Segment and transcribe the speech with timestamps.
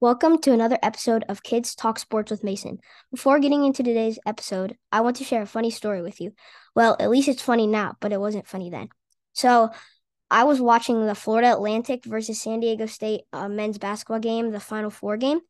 [0.00, 2.78] Welcome to another episode of Kids Talk Sports with Mason.
[3.10, 6.34] Before getting into today's episode, I want to share a funny story with you.
[6.76, 8.90] Well, at least it's funny now, but it wasn't funny then.
[9.32, 9.70] So,
[10.30, 14.60] I was watching the Florida Atlantic versus San Diego State uh, men's basketball game, the
[14.60, 15.40] Final Four game,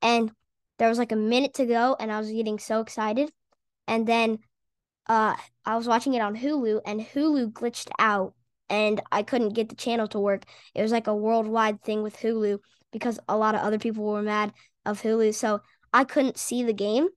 [0.00, 0.30] and
[0.78, 3.32] there was like a minute to go, and I was getting so excited.
[3.88, 4.38] And then
[5.08, 5.34] uh,
[5.64, 8.34] I was watching it on Hulu, and Hulu glitched out,
[8.68, 10.44] and I couldn't get the channel to work.
[10.74, 12.58] It was like a worldwide thing with Hulu
[12.92, 14.52] because a lot of other people were mad
[14.84, 15.34] of Hulu.
[15.34, 15.60] So
[15.92, 17.08] I couldn't see the game.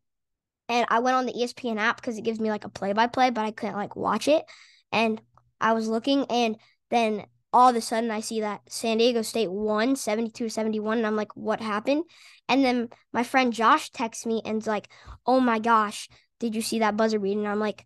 [0.68, 3.08] And I went on the ESPN app because it gives me like a play by
[3.08, 4.46] play, but I couldn't like watch it.
[4.92, 5.20] And
[5.60, 6.58] I was looking, and
[6.90, 11.00] then all of a sudden I see that San Diego State won 72 71.
[11.00, 12.04] And I'm like, what happened?
[12.48, 14.90] And then my friend Josh texts me and's like,
[15.26, 16.08] oh my gosh,
[16.40, 17.38] did you see that buzzer beat?
[17.38, 17.86] And I'm like,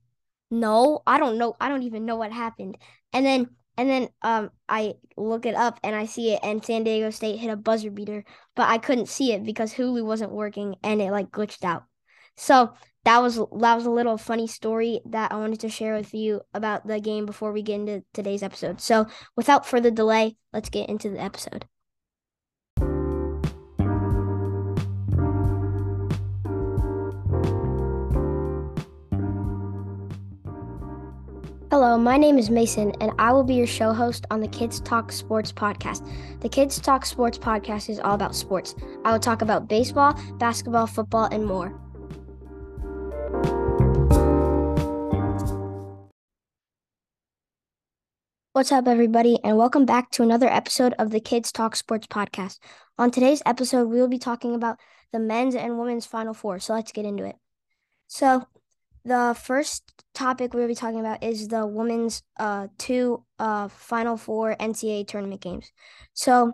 [0.51, 1.55] no, I don't know.
[1.59, 2.77] I don't even know what happened.
[3.11, 6.83] And then and then um I look it up and I see it and San
[6.83, 8.23] Diego State hit a buzzer beater,
[8.55, 11.83] but I couldn't see it because Hulu wasn't working and it like glitched out.
[12.35, 12.73] So
[13.05, 16.41] that was that was a little funny story that I wanted to share with you
[16.53, 18.81] about the game before we get into today's episode.
[18.81, 21.65] So without further delay, let's get into the episode.
[31.73, 34.79] Hello, my name is Mason, and I will be your show host on the Kids
[34.79, 36.07] Talk Sports podcast.
[36.41, 38.75] The Kids Talk Sports podcast is all about sports.
[39.03, 41.69] I will talk about baseball, basketball, football, and more.
[48.51, 52.59] What's up, everybody, and welcome back to another episode of the Kids Talk Sports podcast.
[52.99, 54.77] On today's episode, we will be talking about
[55.11, 56.59] the men's and women's Final Four.
[56.59, 57.35] So let's get into it.
[58.05, 58.45] So,
[59.05, 64.55] the first topic we'll be talking about is the women's uh two uh Final Four
[64.59, 65.71] NCAA tournament games.
[66.13, 66.53] So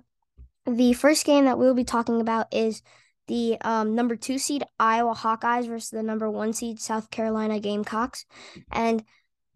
[0.65, 2.81] the first game that we'll be talking about is
[3.27, 8.25] the um, number two seed Iowa Hawkeyes versus the number one seed South Carolina Gamecocks,
[8.71, 9.03] and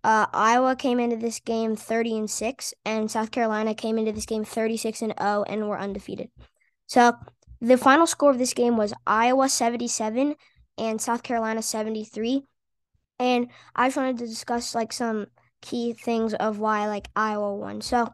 [0.03, 4.27] uh, Iowa came into this game thirty and six, and South Carolina came into this
[4.27, 6.29] game thirty six and 0 and were undefeated.
[6.85, 7.13] So
[7.61, 10.35] the final score of this game was Iowa seventy seven
[10.77, 12.43] and South Carolina seventy three
[13.19, 15.27] and I just wanted to discuss like some
[15.61, 17.81] key things of why like Iowa won.
[17.81, 18.13] So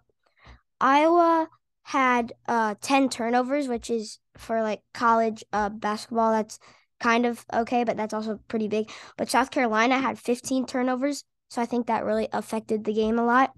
[0.79, 1.49] Iowa
[1.83, 6.59] had uh 10 turnovers, which is for like college uh basketball that's
[6.99, 8.89] kind of okay, but that's also pretty big.
[9.17, 13.25] But South Carolina had 15 turnovers, so I think that really affected the game a
[13.25, 13.53] lot.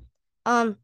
[0.46, 0.78] Um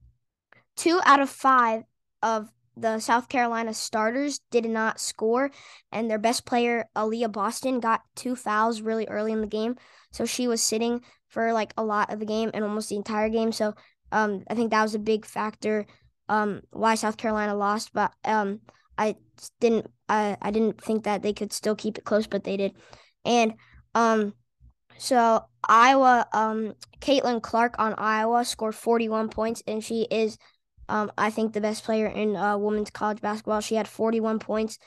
[0.76, 1.84] two out of 5
[2.22, 5.52] of the South Carolina starters did not score,
[5.92, 9.76] and their best player, Aliyah Boston, got two fouls really early in the game.
[10.12, 13.30] So she was sitting for like a lot of the game and almost the entire
[13.30, 13.52] game.
[13.52, 13.74] So
[14.12, 15.86] um, I think that was a big factor
[16.30, 17.92] um, why South Carolina lost.
[17.94, 18.62] But um,
[18.98, 19.16] I
[19.60, 22.74] didn't I, I didn't think that they could still keep it close, but they did.
[23.26, 23.56] And
[23.94, 24.34] um,
[24.98, 30.38] so Iowa, um, Caitlin Clark on Iowa scored 41 points, and she is
[30.90, 33.62] um, I think the best player in uh, women's college basketball.
[33.62, 34.80] She had 41 points.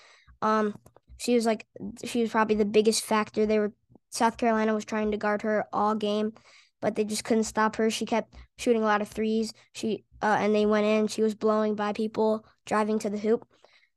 [0.43, 0.75] Um,
[1.19, 1.67] she was like
[2.05, 3.45] she was probably the biggest factor.
[3.45, 3.73] They were
[4.11, 6.33] South Carolina was trying to guard her all game,
[6.81, 7.91] but they just couldn't stop her.
[7.91, 9.53] She kept shooting a lot of threes.
[9.73, 11.09] She uh, and they went in.
[11.09, 13.47] She was blowing by people, driving to the hoop.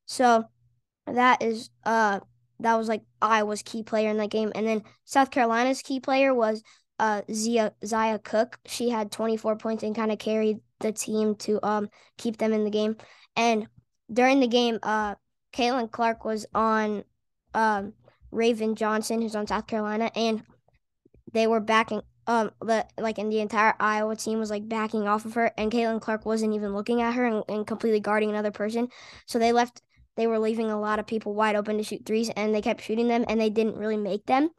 [0.05, 0.45] So
[1.07, 2.19] that is uh
[2.59, 4.51] that was like Iowa's key player in that game.
[4.55, 6.61] And then South Carolina's key player was
[6.99, 8.59] uh Zia Zia Cooke.
[8.65, 12.63] She had 24 points and kind of carried the team to um keep them in
[12.63, 12.97] the game.
[13.35, 13.67] And
[14.11, 15.15] during the game, uh,
[15.51, 17.03] Caitlin Clark was on
[17.55, 17.93] um
[18.31, 20.43] Raven Johnson, who's on South Carolina, and
[21.31, 25.25] they were backing um the like and the entire Iowa team was like backing off
[25.25, 28.51] of her, and Caitlin Clark wasn't even looking at her and, and completely guarding another
[28.51, 28.89] person.
[29.25, 29.81] So they left.
[30.15, 32.83] They were leaving a lot of people wide open to shoot threes, and they kept
[32.83, 34.51] shooting them, and they didn't really make them.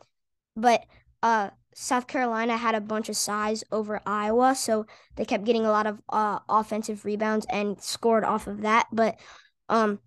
[0.57, 0.85] But
[1.23, 4.87] uh, South Carolina had a bunch of size over Iowa, so
[5.17, 8.87] they kept getting a lot of uh, offensive rebounds and scored off of that.
[8.93, 9.19] But
[9.69, 9.99] um,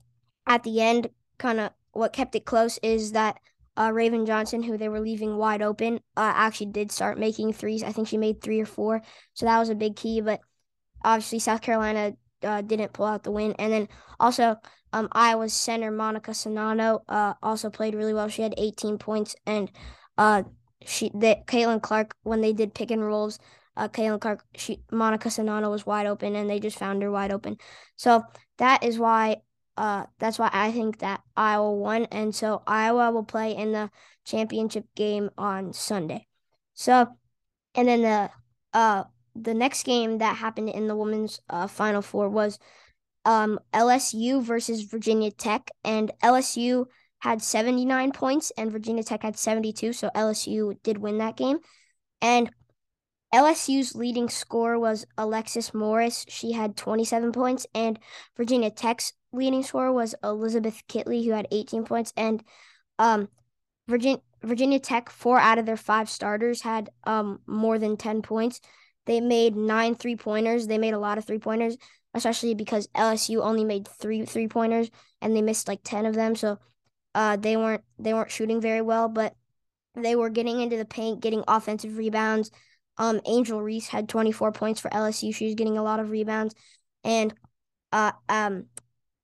[0.47, 3.39] at the end, kind of what kept it close is that
[3.75, 7.83] uh, Raven Johnson, who they were leaving wide open, uh, actually did start making threes.
[7.83, 9.01] I think she made three or four,
[9.33, 10.21] so that was a big key.
[10.21, 10.39] But
[11.03, 13.87] obviously, South Carolina uh, didn't pull out the win, and then
[14.19, 14.55] also
[14.93, 18.29] um, Iowa's center Monika Czinano uh, also played really well.
[18.29, 19.69] She had 18 points, and
[20.17, 20.43] uh,
[20.85, 23.39] she that Caitlin Clark when they did pick and rolls,
[23.75, 27.31] uh, Caitlin Clark, she Monika Czinano was wide open and they just found her wide
[27.31, 27.57] open.
[27.95, 28.23] So
[28.57, 29.37] that is why
[29.77, 33.91] uh that's why I think that Iowa won and so Iowa will play in the
[34.25, 36.27] championship game on Sunday.
[36.73, 37.07] So
[37.75, 38.29] and then the
[38.73, 39.03] uh
[39.35, 42.59] the next game that happened in the women's uh, final four was
[43.25, 46.85] um, LSU versus Virginia Tech, and LSU
[47.19, 51.59] had 79 points and Virginia Tech had 72, so LSU did win that game.
[52.21, 52.51] And
[53.33, 56.25] LSU's leading scorer was Alexis Morris.
[56.29, 57.99] She had 27 points, and
[58.37, 62.13] Virginia Tech's leading scorer was Elizabeth Kitley, who had 18 points.
[62.15, 62.43] And
[62.99, 63.27] um,
[63.87, 68.61] Virginia Virginia Tech, four out of their five starters had um more than 10 points.
[69.05, 70.67] They made nine three pointers.
[70.67, 71.77] They made a lot of three pointers,
[72.13, 74.89] especially because LSU only made three three pointers
[75.21, 76.35] and they missed like 10 of them.
[76.35, 76.59] So
[77.15, 79.35] uh, they weren't they weren't shooting very well, but
[79.95, 82.51] they were getting into the paint, getting offensive rebounds.
[82.97, 85.33] Um, Angel Reese had 24 points for LSU.
[85.33, 86.55] She was getting a lot of rebounds,
[87.03, 87.33] and
[87.91, 88.65] uh, um,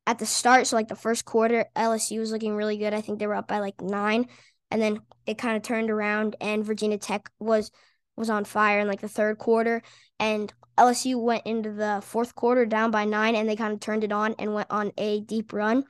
[0.06, 2.94] at the start, so like the first quarter, LSU was looking really good.
[2.94, 4.28] I think they were up by like nine,
[4.70, 7.72] and then it kind of turned around, and Virginia Tech was
[8.16, 9.82] was on fire in like the third quarter,
[10.20, 14.04] and LSU went into the fourth quarter down by nine, and they kind of turned
[14.04, 15.84] it on and went on a deep run,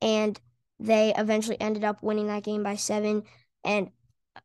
[0.00, 0.40] and
[0.80, 3.22] they eventually ended up winning that game by seven.
[3.62, 3.90] And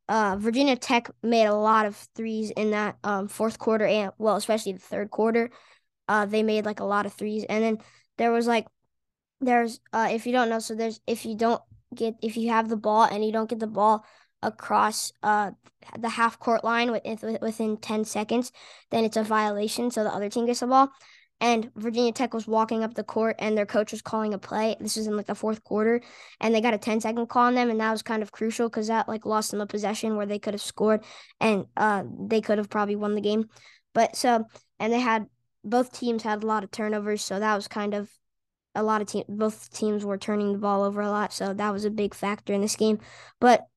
[0.10, 4.36] uh, Virginia Tech made a lot of threes in that um, fourth quarter, and well,
[4.36, 5.50] especially the third quarter.
[6.08, 7.78] Uh, they made like a lot of threes, and then
[8.18, 8.68] there was like,
[9.42, 11.62] there's uh, if you don't know, so there's if you don't
[11.96, 14.06] get if you have the ball and you don't get the ball
[14.42, 15.52] across uh
[15.98, 18.52] the half court line within within 10 seconds,
[18.92, 19.90] then it's a violation.
[19.90, 20.92] So the other team gets the ball
[21.45, 24.75] and Virginia Tech was walking up the court and their coach was calling a play.
[24.80, 26.01] This was in like the fourth quarter
[26.42, 28.68] and they got a 10 second call on them and that was kind of crucial
[28.68, 31.03] because that like lost them a possession where they could have scored
[31.39, 33.47] and uh they could have probably won the game.
[33.94, 34.45] But so
[34.80, 35.27] and they had
[35.63, 38.09] both teams had a lot of turnovers, so that was kind of
[38.74, 41.71] a lot of team both teams were turning the ball over a lot, so that
[41.71, 42.97] was a big factor in this game.
[43.39, 43.68] But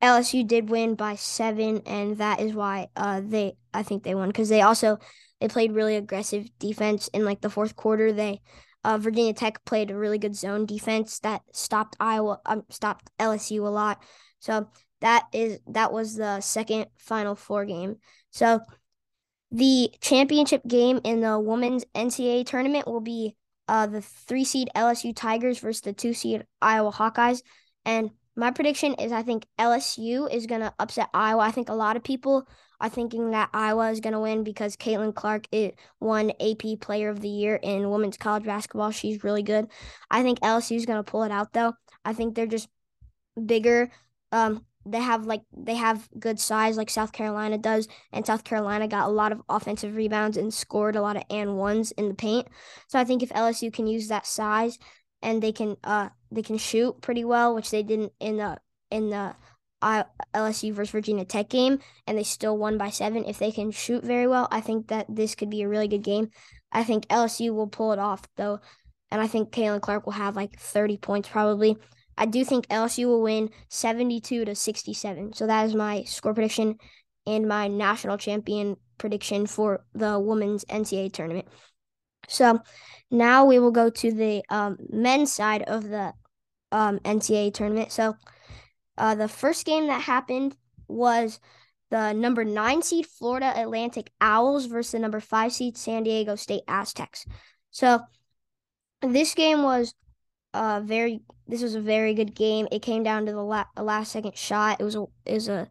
[0.00, 4.28] LSU did win by seven, and that is why uh they I think they won
[4.28, 5.00] because they also
[5.40, 8.12] they played really aggressive defense in like the fourth quarter.
[8.12, 8.40] They
[8.84, 13.60] uh, Virginia Tech played a really good zone defense that stopped Iowa, um, stopped LSU
[13.66, 14.02] a lot.
[14.38, 14.68] So
[15.00, 17.96] that is that was the second Final Four game.
[18.30, 18.60] So
[19.50, 23.36] the championship game in the women's NCAA tournament will be
[23.68, 27.42] uh, the three seed LSU Tigers versus the two seed Iowa Hawkeyes.
[27.84, 31.42] And my prediction is I think LSU is going to upset Iowa.
[31.42, 32.46] I think a lot of people
[32.80, 37.10] are thinking that Iowa is going to win because Caitlin Clark it won AP Player
[37.10, 38.90] of the Year in women's college basketball.
[38.90, 39.68] She's really good.
[40.10, 41.74] I think LSU is going to pull it out though.
[42.04, 42.68] I think they're just
[43.44, 43.90] bigger.
[44.32, 48.88] Um, they have like they have good size like South Carolina does, and South Carolina
[48.88, 52.14] got a lot of offensive rebounds and scored a lot of and ones in the
[52.14, 52.48] paint.
[52.88, 54.78] So I think if LSU can use that size
[55.22, 58.58] and they can uh they can shoot pretty well, which they didn't in the
[58.90, 59.36] in the
[59.82, 63.24] LSU versus Virginia Tech game, and they still won by seven.
[63.24, 66.02] If they can shoot very well, I think that this could be a really good
[66.02, 66.30] game.
[66.72, 68.60] I think LSU will pull it off though,
[69.10, 71.76] and I think Caitlin Clark will have like 30 points probably.
[72.16, 75.32] I do think LSU will win 72 to 67.
[75.32, 76.76] So that is my score prediction
[77.26, 81.48] and my national champion prediction for the women's NCAA tournament.
[82.28, 82.60] So
[83.10, 86.12] now we will go to the um, men's side of the
[86.70, 87.90] um, NCAA tournament.
[87.90, 88.14] So
[89.00, 90.54] uh, the first game that happened
[90.86, 91.40] was
[91.90, 96.62] the number nine seed Florida Atlantic Owls versus the number five seed San Diego State
[96.68, 97.24] Aztecs.
[97.70, 98.00] So
[99.00, 99.94] this game was
[100.52, 102.68] a very this was a very good game.
[102.70, 104.80] It came down to the la- last second shot.
[104.80, 105.68] It was a it was a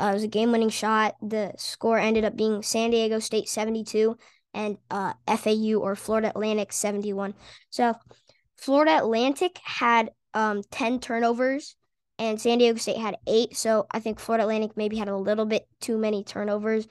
[0.00, 1.14] uh, it was a game winning shot.
[1.22, 4.18] The score ended up being San Diego State seventy two
[4.52, 7.34] and uh, FAU or Florida Atlantic seventy one.
[7.70, 7.94] So
[8.56, 11.76] Florida Atlantic had um ten turnovers
[12.18, 13.56] and San Diego State had eight.
[13.56, 16.86] So I think Florida Atlantic maybe had a little bit too many turnovers,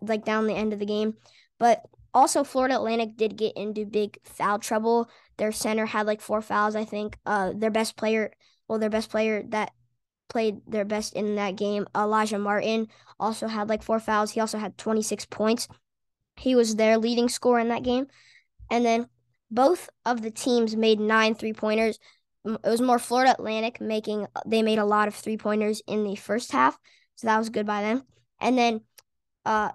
[0.00, 1.14] like down the end of the game.
[1.58, 5.08] But also, Florida Atlantic did get into big foul trouble.
[5.36, 7.16] Their center had like four fouls, I think.
[7.24, 8.32] Uh, their best player,
[8.66, 9.72] well, their best player that
[10.28, 12.88] played their best in that game, Alijah Martin,
[13.18, 14.32] also had like four fouls.
[14.32, 15.68] He also had 26 points.
[16.36, 18.06] He was their leading scorer in that game.
[18.70, 19.08] And then
[19.50, 21.98] both of the teams made nine three pointers
[22.44, 26.16] it was more Florida Atlantic making they made a lot of three pointers in the
[26.16, 26.78] first half,
[27.16, 28.02] so that was good by them.
[28.40, 28.80] And then
[29.44, 29.72] uh,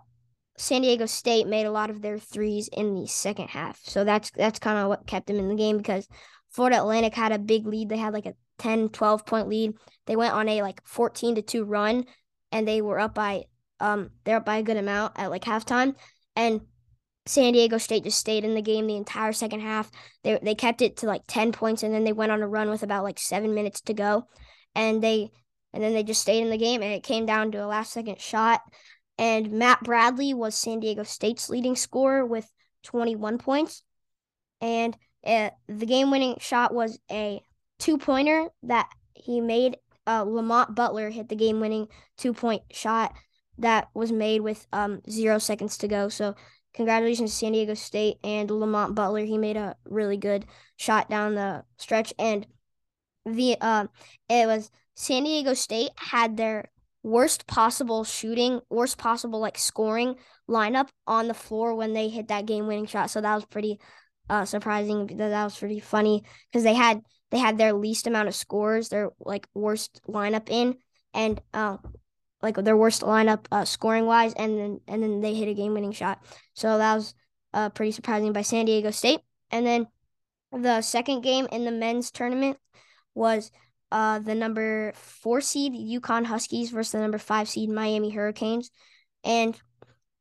[0.57, 4.31] San Diego State made a lot of their threes in the second half, so that's
[4.31, 6.07] that's kind of what kept them in the game because
[6.51, 7.89] Florida Atlantic had a big lead.
[7.89, 9.73] They had like a 10, 12 point lead.
[10.05, 12.05] They went on a like 14 to 2 run
[12.51, 13.43] and they were up by
[13.81, 15.95] um they're up by a good amount at like halftime.
[16.35, 16.61] And
[17.27, 19.89] San Diego State just stayed in the game the entire second half.
[20.23, 22.69] They they kept it to like 10 points and then they went on a run
[22.69, 24.27] with about like 7 minutes to go.
[24.75, 25.31] And they
[25.73, 27.93] and then they just stayed in the game and it came down to a last
[27.93, 28.61] second shot
[29.17, 32.49] and Matt Bradley was San Diego State's leading scorer with
[32.83, 33.83] 21 points.
[34.61, 37.41] and uh, the game-winning shot was a
[37.79, 39.77] two-pointer that he made.
[40.05, 43.13] Uh, Lamont Butler hit the game-winning two-point shot
[43.57, 46.09] that was made with um, zero seconds to go.
[46.09, 46.35] So
[46.75, 49.23] congratulations to San Diego State and Lamont Butler.
[49.23, 50.45] He made a really good
[50.77, 52.45] shot down the stretch, and
[53.25, 53.87] the uh,
[54.29, 56.69] it was San Diego State had their
[57.01, 60.15] worst possible shooting, worst possible like scoring
[60.49, 63.09] lineup on the floor when they hit that game winning shot.
[63.09, 63.79] So that was pretty
[64.29, 65.07] uh, surprising.
[65.07, 67.01] That that was pretty funny because they had
[67.31, 70.75] they had their least amount of scores, their like worst lineup in,
[71.13, 71.77] and uh,
[72.41, 75.73] like their worst lineup uh, scoring wise, and then and then they hit a game
[75.73, 76.23] winning shot.
[76.53, 77.13] So that was
[77.53, 79.21] uh, pretty surprising by San Diego State.
[79.51, 79.87] And then
[80.51, 82.57] the second game in the men's tournament
[83.13, 83.51] was
[83.91, 88.71] uh, the number four seed UConn Huskies versus the number five seed Miami Hurricanes,
[89.23, 89.59] and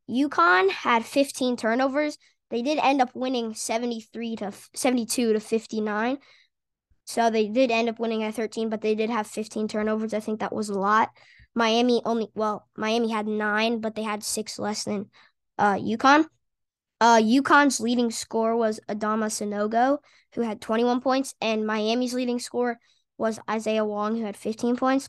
[0.08, 2.18] UConn had 15 turnovers.
[2.50, 6.18] They did end up winning 73 to 72 to 59.
[7.06, 10.14] So they did end up winning at 13, but they did have 15 turnovers.
[10.14, 11.10] I think that was a lot.
[11.54, 15.10] Miami only, well, Miami had nine, but they had six less than
[15.58, 16.26] uh, UConn.
[17.00, 19.98] Uh, UConn's leading score was Adama Sanogo,
[20.34, 22.78] who had 21 points, and Miami's leading score
[23.18, 25.08] was Isaiah Wong, who had 15 points.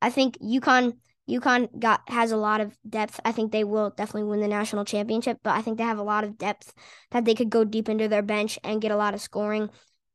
[0.00, 0.94] I think UConn
[1.28, 3.20] UConn got has a lot of depth.
[3.24, 6.04] I think they will definitely win the national championship, but I think they have a
[6.04, 6.72] lot of depth
[7.10, 9.70] that they could go deep into their bench and get a lot of scoring.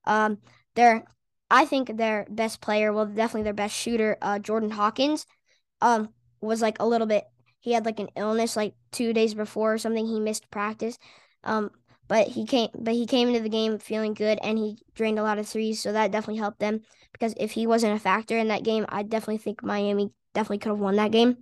[0.05, 0.37] Um,
[0.75, 1.03] their
[1.49, 5.25] I think their best player, well, definitely their best shooter, uh, Jordan Hawkins,
[5.81, 6.09] um,
[6.41, 7.25] was like a little bit.
[7.59, 10.05] He had like an illness like two days before or something.
[10.05, 10.97] He missed practice.
[11.43, 11.71] Um,
[12.11, 15.23] but he came but he came into the game feeling good and he drained a
[15.23, 16.81] lot of threes so that definitely helped them
[17.13, 20.71] because if he wasn't a factor in that game i definitely think miami definitely could
[20.71, 21.37] have won that game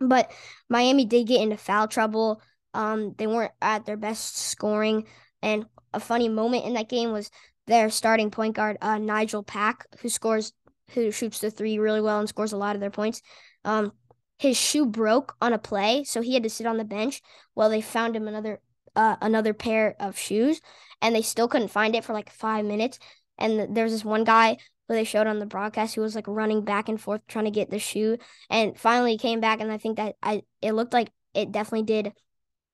[0.00, 0.30] but
[0.70, 2.40] miami did get into foul trouble
[2.72, 5.04] um they weren't at their best scoring
[5.42, 7.30] and a funny moment in that game was
[7.66, 10.54] their starting point guard uh, nigel pack who scores
[10.92, 13.20] who shoots the three really well and scores a lot of their points
[13.66, 13.92] um
[14.38, 17.20] his shoe broke on a play so he had to sit on the bench
[17.54, 18.60] while they found him another
[18.96, 20.60] uh, another pair of shoes,
[21.00, 22.98] and they still couldn't find it for like five minutes.
[23.38, 24.56] And there's this one guy
[24.88, 27.50] who they showed on the broadcast who was like running back and forth trying to
[27.50, 28.16] get the shoe,
[28.48, 29.60] and finally came back.
[29.60, 32.12] And I think that I it looked like it definitely did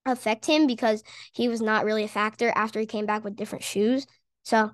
[0.06, 3.64] affect him because he was not really a factor after he came back with different
[3.64, 4.06] shoes.
[4.44, 4.70] So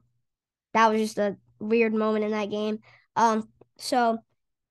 [0.75, 2.81] that was just a weird moment in that game.
[3.17, 3.49] Um,
[3.79, 4.19] so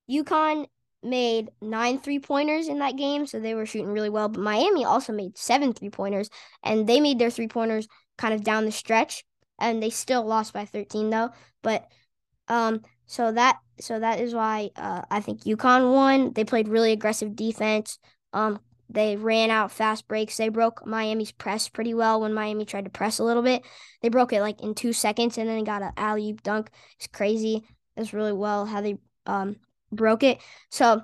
[0.10, 0.68] UConn
[1.08, 4.30] made nine three pointers in that game, so they were shooting really well.
[4.30, 6.30] But Miami also made seven three pointers,
[6.64, 7.88] and they made their three pointers
[8.18, 9.24] kind of down the stretch,
[9.60, 11.30] and they still lost by 13 though.
[11.62, 11.88] But
[12.48, 16.34] um, so that so that is why uh, I think UConn won.
[16.34, 18.00] They played really aggressive defense.
[18.34, 18.60] Um,
[18.90, 20.38] they ran out fast breaks.
[20.38, 23.64] They broke Miami's press pretty well when Miami tried to press a little bit.
[24.02, 26.70] They broke it like in two seconds, and then they got an alley oop dunk.
[26.98, 27.68] It's crazy.
[27.96, 29.58] It's really well how they um
[29.92, 30.40] broke it.
[30.70, 31.02] So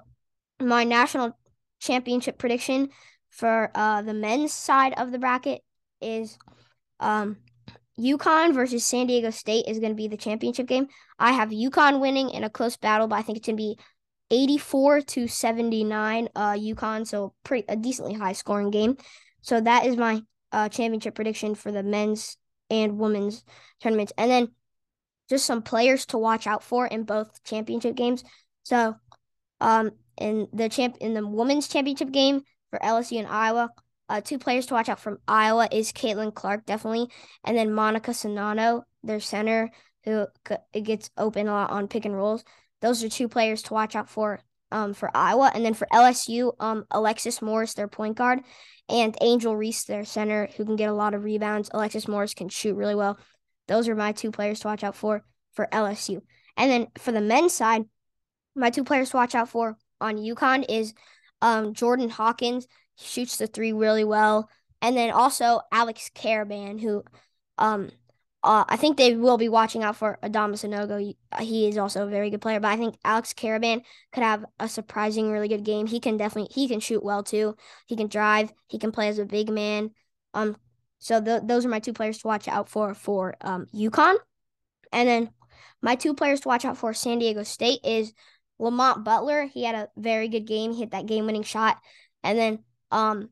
[0.60, 1.38] my national
[1.80, 2.90] championship prediction
[3.30, 5.62] for uh, the men's side of the bracket
[6.02, 6.38] is
[7.00, 7.38] um,
[8.00, 10.88] UConn versus San Diego State is going to be the championship game.
[11.20, 13.78] I have UConn winning in a close battle, but I think it's going to be
[14.32, 18.98] 84 to 79 uh UConn, so pretty a decently high scoring game.
[19.42, 20.22] So that is my
[20.52, 22.38] uh championship prediction for the men's
[22.70, 23.44] and women's
[23.82, 24.12] tournaments.
[24.18, 24.48] And then
[25.30, 28.24] just some players to watch out for in both championship games.
[28.64, 28.96] So,
[29.62, 33.70] um, in the champ in the women's championship game for LSU and Iowa,
[34.10, 37.08] uh, two players to watch out from Iowa is Caitlin Clark definitely,
[37.44, 39.72] and then Monika Czinano, their center,
[40.04, 40.28] who
[40.74, 42.44] it gets open a lot on pick and rolls.
[42.82, 44.42] Those are two players to watch out for.
[44.72, 48.40] Um, for Iowa, and then for LSU, um, Alexis Morris, their point guard,
[48.90, 51.70] and Angel Reese, their center, who can get a lot of rebounds.
[51.72, 53.20] Alexis Morris can shoot really well.
[53.68, 56.22] Those are my two players to watch out for for LSU.
[56.58, 57.84] And then for the men's side,
[58.56, 60.94] my two players to watch out for on UConn is
[61.42, 62.68] um, Jordan Hawkins.
[62.96, 64.50] He shoots the three really well.
[64.82, 67.04] And then also Alex Karaban, who
[67.58, 67.90] um,
[68.44, 71.00] uh, I think they will be watching out for Adama Sanogo.
[71.00, 74.44] He, he is also a very good player, but I think Alex Karaban could have
[74.60, 75.88] a surprising, really good game.
[75.88, 77.56] He can definitely he can shoot well too.
[77.88, 78.52] He can drive.
[78.68, 79.92] He can play as a big man.
[80.34, 80.58] Um,
[81.00, 84.16] so th- those are my two players to watch out for for um UConn.
[84.92, 85.30] And then
[85.82, 88.14] my two players to watch out for San Diego State is
[88.60, 90.72] Lamont Butler, he had a very good game.
[90.72, 91.78] He hit that game winning shot.
[92.24, 92.60] And then
[92.92, 93.30] um,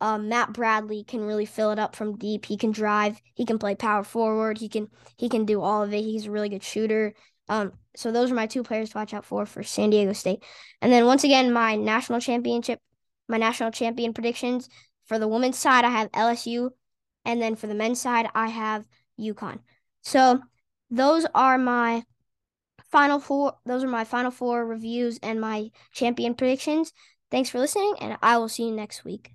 [0.00, 2.46] um, Matt Bradley can really fill it up from deep.
[2.46, 3.20] He can drive.
[3.34, 4.58] He can play power forward.
[4.58, 6.02] He can he can do all of it.
[6.02, 7.14] He's a really good shooter.
[7.48, 10.42] Um, so those are my two players to watch out for for San Diego State.
[10.80, 12.80] And then once again, my national championship,
[13.28, 14.68] my national champion predictions
[15.06, 16.70] for the women's side, I have LSU,
[17.24, 18.84] and then for the men's side, I have
[19.20, 19.60] UConn.
[20.02, 20.40] So
[20.90, 22.04] those are my
[22.92, 23.54] final four.
[23.66, 26.92] Those are my final four reviews and my champion predictions.
[27.30, 29.32] Thanks for listening, and I will see you next week.